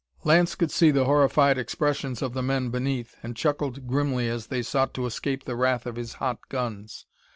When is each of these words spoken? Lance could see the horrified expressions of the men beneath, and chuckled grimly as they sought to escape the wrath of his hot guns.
Lance 0.23 0.55
could 0.55 0.71
see 0.71 0.89
the 0.89 1.05
horrified 1.05 1.59
expressions 1.59 2.23
of 2.23 2.33
the 2.33 2.41
men 2.41 2.71
beneath, 2.71 3.17
and 3.21 3.35
chuckled 3.35 3.85
grimly 3.87 4.27
as 4.27 4.47
they 4.47 4.63
sought 4.63 4.95
to 4.95 5.05
escape 5.05 5.43
the 5.45 5.55
wrath 5.55 5.85
of 5.85 5.95
his 5.95 6.13
hot 6.13 6.39
guns. 6.49 7.05